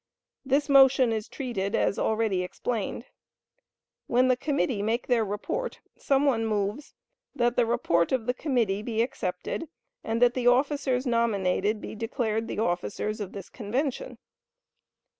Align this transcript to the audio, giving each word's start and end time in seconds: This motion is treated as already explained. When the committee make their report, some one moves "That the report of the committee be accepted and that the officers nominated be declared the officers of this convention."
This 0.43 0.67
motion 0.67 1.13
is 1.13 1.29
treated 1.29 1.75
as 1.75 1.99
already 1.99 2.41
explained. 2.41 3.05
When 4.07 4.29
the 4.29 4.35
committee 4.35 4.81
make 4.81 5.05
their 5.05 5.23
report, 5.23 5.79
some 5.95 6.25
one 6.25 6.43
moves 6.47 6.95
"That 7.35 7.55
the 7.55 7.67
report 7.67 8.11
of 8.11 8.25
the 8.25 8.33
committee 8.33 8.81
be 8.81 9.03
accepted 9.03 9.69
and 10.03 10.19
that 10.19 10.33
the 10.33 10.47
officers 10.47 11.05
nominated 11.05 11.79
be 11.81 11.93
declared 11.93 12.47
the 12.47 12.57
officers 12.57 13.21
of 13.21 13.33
this 13.33 13.47
convention." 13.49 14.17